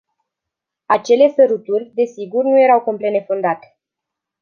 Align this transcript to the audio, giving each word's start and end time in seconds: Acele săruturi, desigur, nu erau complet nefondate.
Acele 0.85 1.29
săruturi, 1.35 1.91
desigur, 1.95 2.43
nu 2.43 2.59
erau 2.61 2.81
complet 2.81 3.11
nefondate. 3.11 3.77